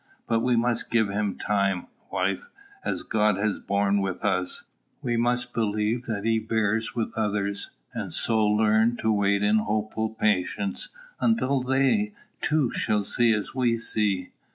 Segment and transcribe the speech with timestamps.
[0.27, 2.49] But we must give him time, wife;
[2.83, 4.63] as God has borne with us,
[5.03, 10.09] we must believe that he bears with others, and so learn to wait in hopeful
[10.09, 14.31] patience until they, too, see as we see.